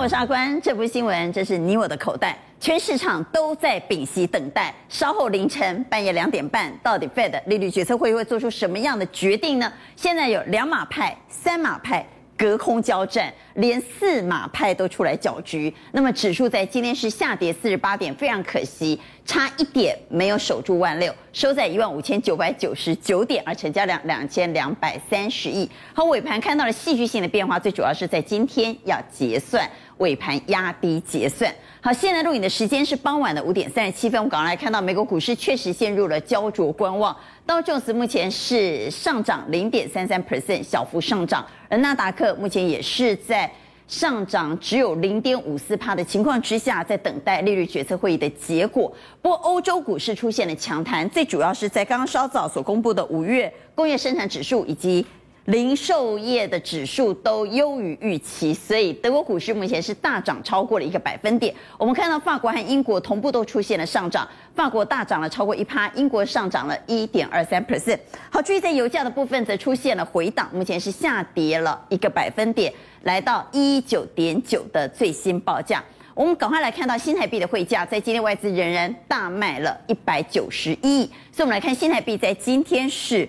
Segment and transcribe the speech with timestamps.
[0.00, 0.60] 我是阿关。
[0.62, 4.72] 这部新闻，这是你我的口袋，全市场都在屏息等待。
[4.88, 9.72] 稍后凌晨半夜两点半，到底 Fed 利率决策会会做出什么样的决定呢？
[9.96, 12.06] 现在有两码派、三码派。
[12.36, 15.74] 隔空交战，连四码派都出来搅局。
[15.90, 25.68] 那么指数在今天是下跌四十八点，非常可惜，差一点没有守住万六，收在一万五千九百九十九点，而成交量两千两百三十亿。
[25.92, 31.52] 好，尾盘看到了戏剧性的变化，最主要是在今天要结算，尾盘压低结算。
[31.80, 37.16] 好，现在录影的时间是傍晚的五点三十七分，我们赶快来看到美国股市确实陷入了焦灼观望。
[37.46, 43.50] 道琼斯目前是上涨零点三三 percent，小幅上涨；而纳达克目前也是在
[43.86, 48.92] 上涨，只有零点五四趴的情况之下，在等待利率决策会议的结果。
[49.22, 55.06] 不过，欧洲股市出现了强弹，最主要是在刚刚稍早所公布的五月工业生产指数以及。
[55.48, 61.54] 零售业的指数都优于预期，所以德国股市目前是大涨超过了一个百分点。
[61.78, 67.98] 我们看到法国和英国同步都出现了上涨，法国大涨了超过一趴，英国上涨了一点二三 percent。
[68.28, 72.70] 好，注意在油价的部分则出现了回档，目前是下跌了一个百分点，
[73.04, 75.82] 来到一九点九的最新报价。
[76.12, 83.26] 我们赶快来看到新台币的汇价，在今天外资仍然大卖了一百九十一亿，所以我们来看新台币在今天是。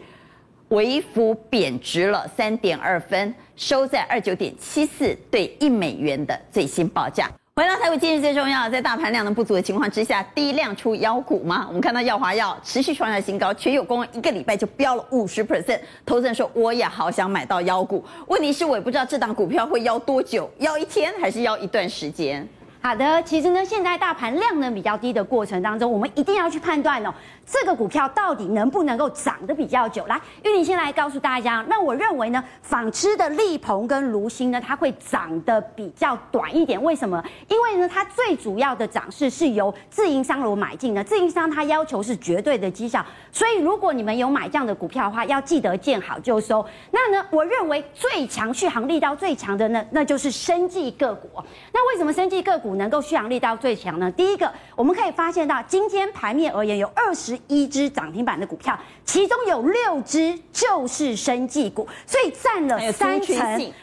[0.70, 7.28] 微幅贬值了三点二分，收在二九点七四兑一美元的最新报价。
[7.56, 11.66] 回到台股，今日最重要，在大盘量能不足的情况之下，低量出妖股吗？
[11.67, 15.80] 我们看到药华药持续创下新高，全有功一个礼拜就飙了五十 percent。
[16.06, 22.48] 投资人说，我也好想买到妖股，问题是我也不知道这档股票会妖多久，妖一天还是妖一段时间？
[22.82, 27.14] 好的，其实呢，现在大盘量能比较低的过程当中，我们一定要去判断哦，
[27.46, 30.06] 这个股票到底能不能够涨得比较久。
[30.08, 36.82] 来，玉林先来告诉大家，那我认为呢，纺织的力鹏跟卢新呢，它会涨得比较短一点。
[36.82, 37.22] 为什么？
[37.50, 46.66] 因为呢，它最主要的涨势是由自营商所买进的，自营商它要求是绝对的绩效，所以如果你们有买这样的股票的话，要记得见好就收。
[46.92, 51.30] 那呢，我认为最强续航力道最强的呢，那就是生技个股。
[51.73, 52.69] 那为什么生技个股？
[52.76, 54.12] 能够续航力到最强呢？
[54.12, 63.36] 第一个，我们可以发现到今天盘面而言，有二十一只涨停板的股票，其中有六只就是生技股，所以占了三成。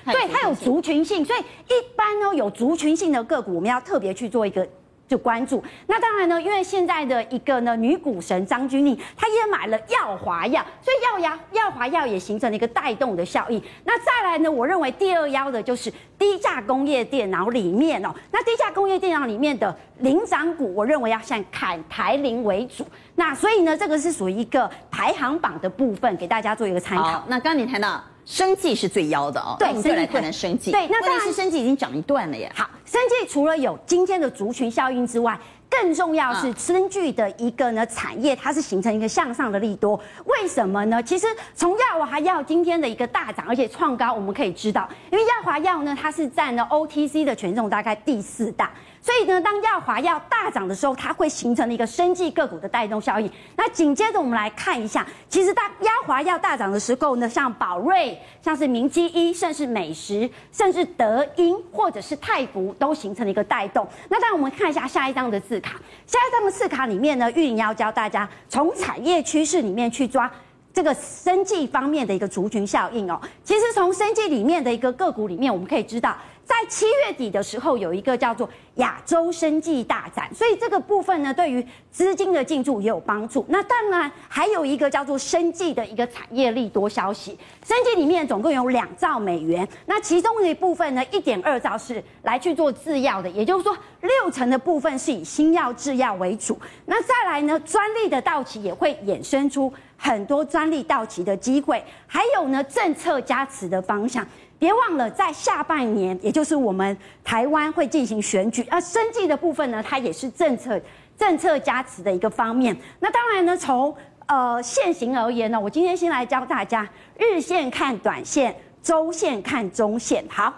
[0.06, 4.66] 对，它有族群性，所以一般呢有族群性的个股，我们要特别去做一个。
[5.08, 13.62] 就关注，那当然呢，因为现在的一个呢女股神张钧甯，她也买了耀华药，所以耀牙耀华药也形成了一个带动的效应。
[13.84, 22.84] 那再来呢，我认为第二妖的就是低价工业电脑里面哦，那低价工业电脑里面的领涨股，我认为要像砍台铃为主。
[23.14, 27.22] 那所以呢，这个是属于一个排行榜的部分，给大家做一个参考。
[27.28, 28.02] 那刚刚你谈到。
[28.26, 30.72] 生计是最妖的哦，对，我们就来谈谈生计。
[30.72, 32.50] 对，那当然是生计已经涨一段了耶。
[32.54, 35.38] 好，生计除了有今天的族群效应之外，
[35.78, 40.00] 更重要是生技的一个呢产业，它是形成一个向上的利多。
[40.24, 41.02] 为什么呢？
[41.02, 48.70] 其实从药华药今天的一个大涨，而且创高，我们可以知道，因为药华药呢，它是占了 OTC 的权重大概第四大。
[49.02, 53.30] 所以呢，当药华药大涨的时候，它会形成了一个生技个股的带动效应。
[53.54, 63.86] 那紧接着我们来看一下，其实大药华药大涨的时候呢，像宝瑞、像是明基一，甚至美食，甚至德英或者是泰福，都形成了一个带动。
[64.08, 70.30] 那当然我们看一下下一张的字卡，下一张的试卡里面呢，玉林要教大家从产业趋势里面去抓
[70.72, 73.20] 这个生计方面的一个族群效应哦。
[73.42, 76.16] 其实从生计里面的一个个股里面，我们可以知道。
[76.46, 83.44] 在七月底的时候，有一个叫做亚洲生技大展，所以这个部分呢，对于资金的进驻也有帮助。
[83.48, 96.56] 那当然还有一个叫做生技的一个产业利多消息，生技里面总共有两兆美元，那其中的一部分呢，一点二兆是来去做制药的，也就是说六成的部分是以新药制药为主。
[96.84, 104.24] 那再来呢，专利的到期也会衍生出很多专利到期的机会，还有呢，政策加持的方向。
[104.58, 110.80] 别忘了，在下半年，也就是我们台湾会进行选举，而生计的部分呢，它也是政策
[111.16, 112.76] 政策加持的一个方面。
[113.00, 113.94] 那当然呢，从
[114.26, 116.88] 呃线型而言呢，我今天先来教大家
[117.18, 120.24] 日线看短线，周线看中线。
[120.28, 120.52] 好，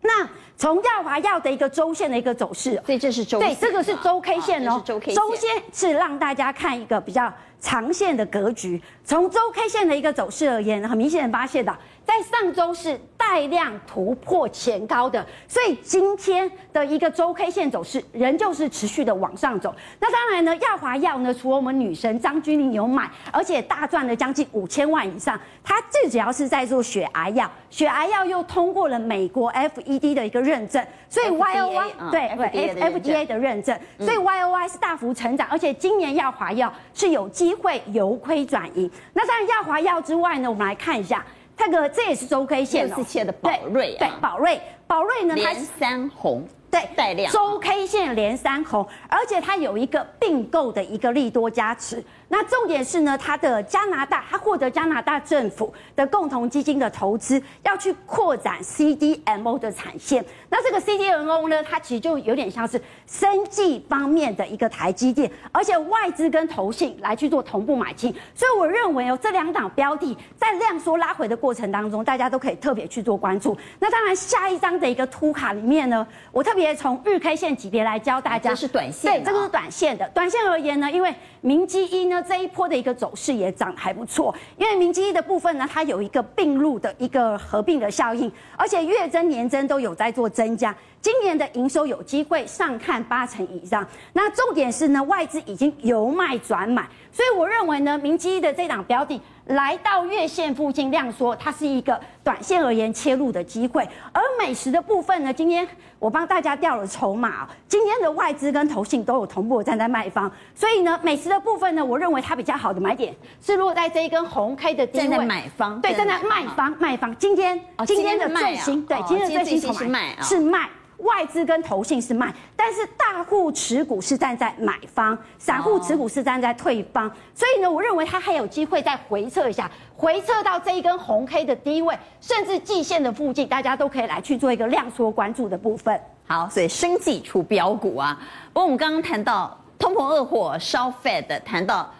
[0.00, 7.32] 那从耀华药的一个周线的一个走势，对，这是周线，对，这个是周 K 线哦，周 K 线，周线是让大家看一个比较
[7.64, 8.80] 长线的格局。
[9.06, 11.74] 从周 K 线的一个走势而言，很明显的发现的。
[12.04, 19.74] 在上周是带量突破前高的，所以今天的一个周 K 线走势仍旧是持续的往上走。
[19.98, 25.40] 那当然呢，耀华药呢，除了我们女神张君玲有买，而且大赚了将近五千万以上。
[25.62, 38.90] 它最主要是在做血癌药，血癌药又通过了美国 FED 的一个认证，所以 Y O Y 对 F FDA 的认证，所以 Y O Y 是大幅成长，而且今年耀华药是有机会由亏转盈。
[39.12, 41.24] 那当然亚华药之外呢，我们来看一下。
[41.56, 46.44] 这个这也是周 K 线哦，是切的宝瑞啊，对，宝瑞，宝瑞呢，它是三红。
[46.74, 52.02] 对，带量周 K 线连三红，而且它有一个并购的一个利多加持。
[52.26, 60.24] 那重点是呢，它的加拿大，它获得加拿大政府的共同基金的投资，要去扩展 CDMO 的产线。
[60.48, 68.12] 那这个 CDMO 呢，它其实就有点像是生技方面的一个台积电，而且外资跟投信来去做同步买进。
[68.34, 73.56] 所以我认为哦，这两档标的在量缩拉回的过程当中，大家都可以特别去做关注。
[73.78, 76.63] 那当然，下一张的一个图卡里面呢，我特别。
[76.72, 80.08] 从日 K 线级别来教大家，这是短线，对，这个是短线的。
[80.10, 90.72] 短线而言呢，因为明基一呢这一波的一个走势也涨还不错，因为明基一的部分呢，它有一个并入的一个合并的效应，而且月增年增都有在做增加，
[91.04, 93.86] 今年的营收有机会上看八成以上。
[94.14, 99.20] 那重点是呢，外资已经由卖转买，所以我认为呢，明基的这档标的。
[99.48, 103.86] 来到月线附近量缩，它是一个短线而言切入的机会。
[104.12, 105.68] 而美食的部分呢，今天
[105.98, 115.08] 我帮大家调了筹码，今天的外资跟投信都有同步站在卖方，所以呢，美食的部分呢，我认为它比较好的买点是落在这一根红 K 的低位。
[115.08, 117.14] 站在买方，对，站在卖方，卖方。
[117.18, 120.70] 今天今天的最新，对，今天的最新是卖，是卖。
[121.04, 136.00] 外资跟投信是卖，但是大户持股是站在买方，散户持股是站在退方，所以呢，我认为它还有机会再回撤一下，回撤到这一根红 K 的低位，甚至季线的附近，大家都可以来去做一个量缩关注的部分。
[136.26, 138.18] 好，所以生技出标股啊，
[138.52, 141.92] 不过我们刚刚谈到通膨恶火烧 Fed，谈到。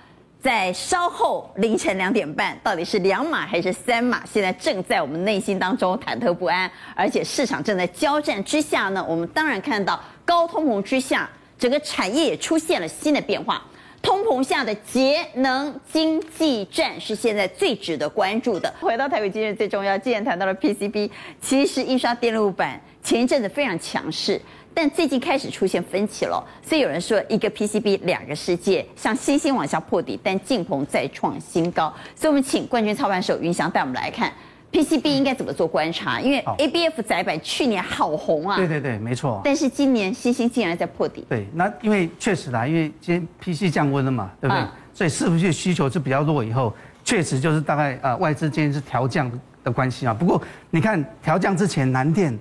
[0.45, 4.23] 在稍后凌晨两点半，到底是两码还是三码？
[4.31, 9.03] 现在正在我们内心当中忐忑不安，而且市场正在交战之下呢。
[9.09, 11.27] 我们当然看到高通膨之下，
[11.59, 13.63] 整个产业也出现了新的变化。
[14.03, 18.71] 通膨下的节能经济战是现在最值得关注的。
[18.83, 21.09] 回到台北今日最重要，既然谈到了 PCB，
[21.41, 24.39] 其实印刷电路板前一阵子非常强势。
[24.77, 31.95] 但最近开始出现分歧了，所以有人说一个 PCB 两个世界，像星星往下破底，但劲鹏再创新高。
[32.17, 34.33] 所以我们请冠军操盘手云翔带我们来看
[34.73, 38.57] PCB 应该怎么做观察，因为 ABF 载板去年好红啊。
[38.57, 39.41] 对对对，没错。
[39.45, 41.25] 但是今年星星竟然在破底。
[41.29, 44.61] 对，那因为确实啦，因为今天 PC 降温了嘛，对不对？
[44.61, 46.75] 嗯、所以伺服器需求是比较弱，以后
[47.05, 49.31] 确实就是大概呃外资今天是调降
[49.63, 50.13] 的关系啊。
[50.13, 52.37] 不过你看调降之前，南电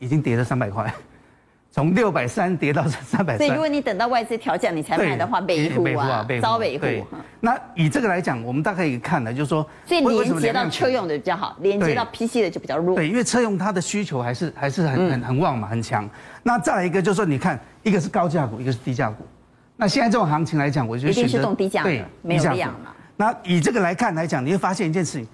[0.00, 0.92] 已经跌了三百块。
[1.72, 6.86] 从六百三跌到三百三，所以如果你等到外资调降你才卖的话，被护啊，遭维护。
[7.40, 12.94] 那以这个来讲，我们大概可以看的，就是说，所以连接到车用的比较好，连接到 PC 的就比较弱。
[12.94, 16.06] 对，因为车用它的需求还是还是很很很旺嘛，很强。
[16.42, 19.24] 那再来一个就是说，你看，一个是高价股，一个是低价股。
[19.74, 22.90] 那现在这种行情来讲，我觉得一定是动低价，对，没有量嘛。
[23.16, 25.26] 那以这个来看来讲，你会发现一件事情，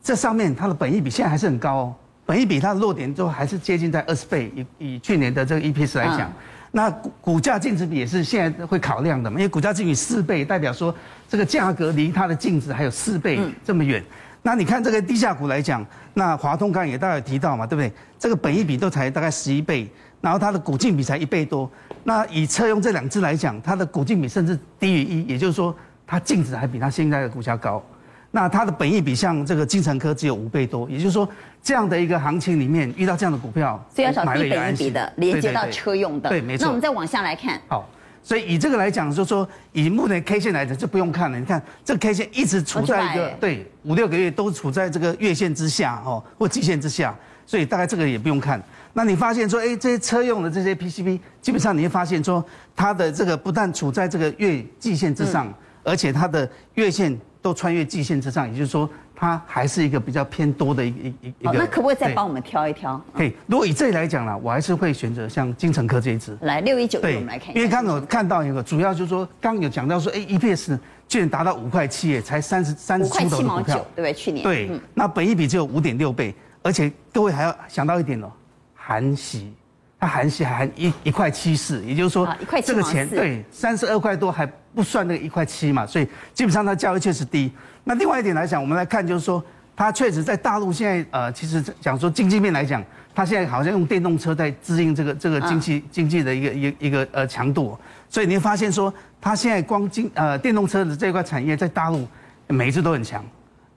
[0.00, 1.94] 这上面它的本益比现在还是很高哦。
[2.30, 6.32] 本一比它的落点都还是接近在二十倍，以以去年的这个 EPS 来讲，
[6.70, 10.94] 那股股价净值比也是现在会考量的嘛，因为股价净比四倍，代表说
[11.28, 14.00] 这个价格离它的净值还有四倍这么远。
[14.42, 15.84] 那你看这个低价股来讲，
[16.14, 17.92] 那华通刚刚也大概有提到嘛，对不对？
[18.16, 21.68] 这个本益比都才大概十一倍，然后它的股净比才一倍多。
[22.04, 25.74] 那以车用这两支来讲，它的股净比甚至低于一，也就是说
[26.06, 27.84] 它净值还比它现在的股价高。
[28.32, 31.28] 那它的本益比像这个精成科只有五倍多，也就是说，
[31.60, 36.28] 这样的一个行情里面遇到这样的股票，所以要找低本益比的，连接到车用的。
[36.28, 36.62] 对，没错。
[36.62, 37.60] 那我们再往下来看。
[37.66, 37.88] 好，
[38.22, 41.40] 所以以这个来讲，就是说以目前 K 线来讲，就不用看了。
[41.40, 47.12] 你看这个 K 线一直处在一个对五六个月都处在这个月线之下哦，或季线之下，
[47.44, 48.62] 所以大概这个也不用看。
[48.92, 52.44] 那你发现说，哎，这些车用的这些 PCB，基本上你会发现说，
[52.76, 57.18] 它的这个不但处在这个月季线之上，而且它的月线。
[57.42, 61.52] 都穿越季线之上，也就是说，它还是一个比较偏多的一一一一个。
[61.52, 63.00] 那可不可以再帮我们挑一挑？
[63.14, 63.34] 可以。
[63.46, 66.36] 如果以这里来讲呢，我还是会选择像金城科这一支。
[66.42, 67.58] 来六一九，对，我们来看一下。
[67.58, 70.78] 因为刚刚有看到一个，主要就是说，刚刚有讲到说，哎，EPS
[71.08, 74.12] 居然达到五块七，哎，才三十三十出头的股票，对不对？
[74.12, 74.42] 去年。
[74.44, 78.30] 对，那本益比只有五点六倍，而且各位还要想到一点哦，
[78.74, 79.52] 含息。
[80.00, 82.26] 它含息还含一一块七四，也就是说，
[82.64, 87.52] 这个钱对三十二块多还不算那个一块七嘛，所以基本上它价位确实低。
[87.84, 89.44] 那另外一点来讲，我们来看就是说，
[89.76, 92.82] 它确实在大陆现在呃，其实讲说经济面来讲，
[93.14, 97.78] 它现在好像用电动车在支应这个这个经济经济的一个一一个呃强度，
[98.08, 102.08] 所以你会发现说，它现在光经呃电动车的这块产业在大陆
[102.46, 103.22] 每一次都很强。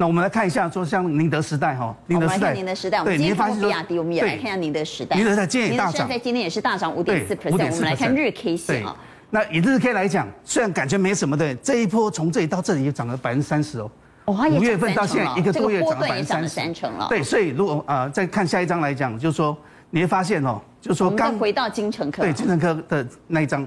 [0.04, 5.16] 那我们来看一下，说像宁德时代哈，宁德时代，宁德时代，对，你会发现比亚迪，我们也来看一下宁德时代。
[5.16, 7.52] 宁德时代今天也大涨，在今天也是大涨五点四 percent。
[7.54, 8.94] 我们来看日 K 线啊。
[9.30, 13.90] 那以日 K 来讲，虽然感觉没什么的，这一波从这里到这里也涨了百分之三十哦。
[14.26, 17.08] 五月份到现在一个多月涨了百分之三成了。
[17.08, 19.58] 对，所以如果呃再看下一张来讲，就是说
[19.90, 23.66] 你会发现哦，就是说刚回到金城科，对金城科的那一张，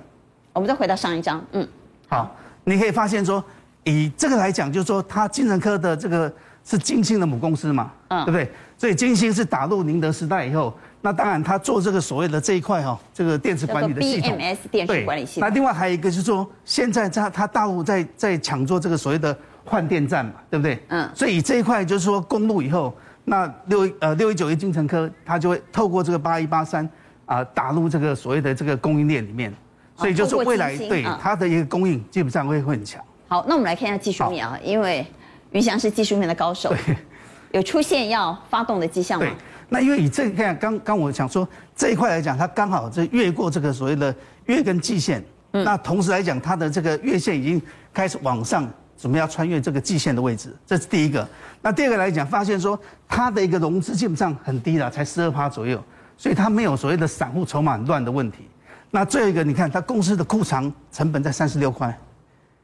[0.53, 1.67] 我们再回到上一张，嗯，
[2.09, 2.31] 好，
[2.63, 3.43] 你可以发现说
[3.87, 6.31] 以这个来讲，就是说它精诚科的这个
[6.63, 8.51] 是金星的母公司嘛，嗯，对不对？
[8.77, 15.49] 所以金星是打入宁德时代以后，那当然它做这个所谓的这一块哈，这个电池管理的系统，BMS 电池管理系统。
[15.49, 19.37] 那另外还有一个就是说，现在它它大陆在在抢做这个所谓的。
[19.69, 20.81] 换电站嘛，对不对？
[20.91, 26.89] 嗯，所以这一块就是说公路以后，那六呃六一九一精诚科，它就会透过这个八一八三
[27.25, 29.53] 啊打入这个所谓的这个供应链里面，
[29.97, 33.03] 所以就是未来对它的一个供应基本上会会很强。
[33.29, 35.07] 好，那我们来看一下技术面啊，因为
[35.51, 36.75] 云翔是技术面的高手，
[37.53, 39.27] 有出现要发动的迹象吗？
[39.27, 39.35] 对，
[39.69, 44.15] 那因为以这看刚刚我想说这一块来讲，它刚好这越过这个所谓的
[44.47, 47.61] 月跟季线，嗯，那同时来讲它的这个月线已经
[47.93, 48.69] 开始往上。
[48.99, 51.29] 准备要穿越这个季线的位置，这是第一个。
[51.61, 55.79] 那第二个来讲，发现说它的一个融资基本上很低了，才十二趴左右，
[56.17, 58.49] 所以它没有所谓的散户筹码很乱的问题。
[58.91, 61.95] 那最后一个，你看它公司的库藏成本在三十六块，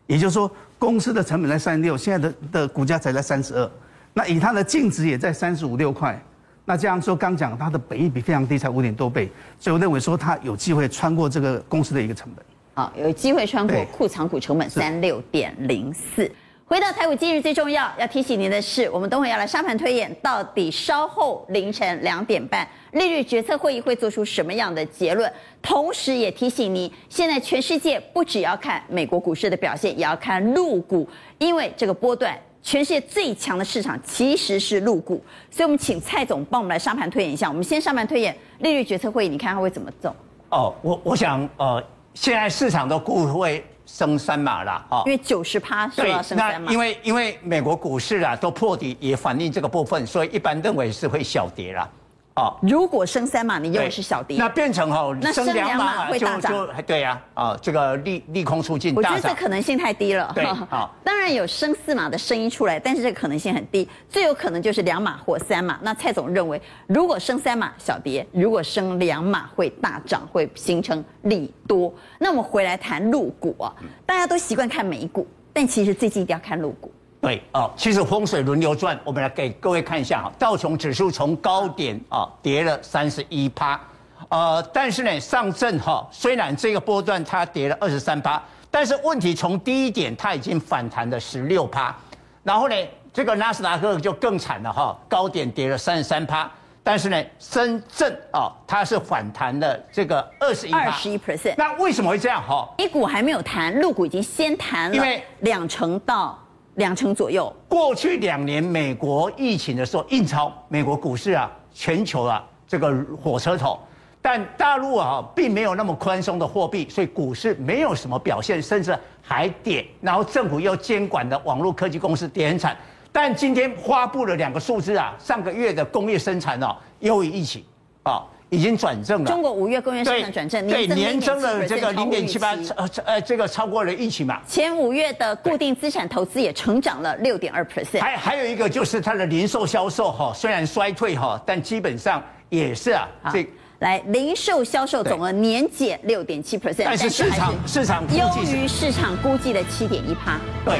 [0.06, 3.70] 也就是说公司的成本在三十六，现在的的股价才在三十二。
[4.14, 6.20] 那以它的净值也在三十五六块，
[6.64, 12.44] 那这样说刚讲它的本益比非常低，才五点多倍，所以我认为说它有机会穿过这个公司的一个成本。
[12.74, 16.30] 好，有机会穿过库藏股成本三六点零四。
[16.72, 25.30] 回到台股今日最重要要提醒您的是，我们等会要来沙盘推演，到底稍后凌晨两点半利率决策会议会做出什么样的结论？
[25.60, 35.22] 同时也提醒您，现在全世界不只要看美国股市的表现，也要看陆股，因为这个波段全世界最强的市场其实是陆股。
[35.50, 37.50] 所以，我们请蔡总帮我们来沙盘推演一下。
[37.50, 40.16] 我们先沙盘推演利率决策会议，你看它会怎么走？
[40.48, 41.84] 哦，我我想呃。
[42.14, 46.72] 现在市场的估会升三码了，哈，因为九十趴是要升三码。
[46.72, 51.86] 因为因为美国股市啊都破底，也反映这个部分，所以一般认为是会小跌了。
[52.34, 60.32] 哦，如果升三码，你认为是小跌，那变成吼升两码会大涨，对呀，啊，这个利利空出尽，我觉得这可能性太低了。
[60.34, 65.78] 对，好， 当然有升四码的声音出来，但是这个可能性很低，最有可能就是两码或三码。
[65.82, 71.92] 那蔡总认为，如果升三码小跌，如果升两码会大涨，会形成利多。
[72.18, 73.70] 那我们回来谈陆股啊，
[74.06, 76.90] 大家都习惯看美股，但其实最近一定要看陆股。
[77.22, 80.32] 对哦，其实风水轮流转，我们来给各位看一下哈。
[80.40, 83.80] 道琼指数从高点啊跌了三十一趴，
[84.28, 91.94] 呃，但是呢上证哈虽然这个波段它跌了二十三趴，但是问题从低点它已经反弹了十六趴，
[92.42, 92.74] 然后呢
[93.12, 96.50] 这个纳斯达克就更惨了哈，高点跌了三十三趴，
[96.82, 106.36] 但是呢深圳啊它是反弹了这个二十一二十一 percent，那为什么会这样哈？A 股还没有弹，陆股已经先弹了，因为两成到。
[106.74, 107.52] 两成左右。
[107.68, 113.78] 过去两年美国疫情的时候，印钞美国股市啊，全球啊这个火车头，
[114.20, 119.86] 但大陆啊并没有那么宽松的货币，所以股市没有什么表现，甚至还跌。
[120.00, 122.76] 然后政府又监管的网络科技公司跌很惨。
[123.10, 127.62] 但今天发布了两个数字啊，上个月的工业生产哦优于疫情
[128.02, 128.24] 啊。
[128.52, 129.26] 已经转正了。
[129.26, 134.42] 中国五月工业生产转正，对，年增了这个零点七八，呃呃，这个超过了预期嘛。
[134.46, 138.02] 前五月的固定资产投资也成长了六点二 percent。
[138.02, 143.08] 还还有一个就是它的零售销售哈，虽然衰退哈，但基本上也是啊。
[143.32, 150.38] 这来零售销售总额年减六点七 percent，但是市场市场优于市场估计的七点一趴。
[150.62, 150.78] 对。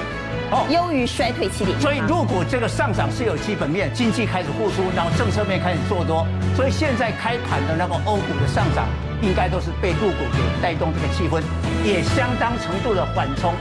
[0.53, 8.87] 哦，优于衰退期点，所以如果这个上涨是有基本面，经济开始复苏，然后政策面开始做多，所以现在开盘的那个欧股的上涨，
[9.23, 11.41] 应该都是被入股给带动这个气氛，
[11.83, 13.55] 也相当程度的缓冲。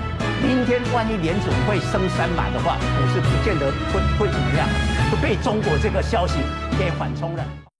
[0.44, 4.68] 明天万一联准会升三码的话，股市不见得会会怎么样，
[5.10, 6.40] 就被中国这个消息
[6.78, 7.71] 给缓冲了。